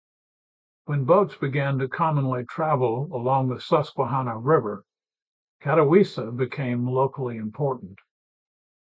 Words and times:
When 0.85 1.05
boats 1.05 1.35
began 1.35 1.77
to 1.77 1.87
commonly 1.87 2.43
travel 2.43 3.03
along 3.13 3.49
the 3.49 3.61
Susquehanna 3.61 4.35
River, 4.39 4.83
Catawissa 5.59 6.31
became 6.31 6.87
locally 6.89 7.37
important. 7.37 7.99